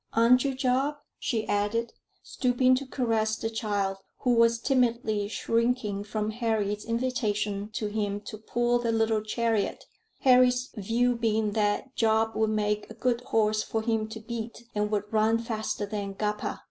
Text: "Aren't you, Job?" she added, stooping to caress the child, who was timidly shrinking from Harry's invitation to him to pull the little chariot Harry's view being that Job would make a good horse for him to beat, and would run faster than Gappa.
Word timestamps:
"Aren't 0.13 0.43
you, 0.43 0.55
Job?" 0.55 0.95
she 1.19 1.47
added, 1.47 1.93
stooping 2.23 2.73
to 2.73 2.87
caress 2.87 3.35
the 3.35 3.51
child, 3.51 3.97
who 4.21 4.33
was 4.33 4.57
timidly 4.59 5.27
shrinking 5.27 6.03
from 6.05 6.31
Harry's 6.31 6.83
invitation 6.83 7.69
to 7.73 7.85
him 7.85 8.19
to 8.21 8.39
pull 8.39 8.79
the 8.79 8.91
little 8.91 9.21
chariot 9.21 9.85
Harry's 10.21 10.69
view 10.75 11.15
being 11.15 11.51
that 11.51 11.95
Job 11.95 12.33
would 12.35 12.49
make 12.49 12.89
a 12.89 12.95
good 12.95 13.21
horse 13.25 13.61
for 13.61 13.83
him 13.83 14.07
to 14.07 14.19
beat, 14.19 14.63
and 14.73 14.89
would 14.89 15.03
run 15.13 15.37
faster 15.37 15.85
than 15.85 16.15
Gappa. 16.15 16.57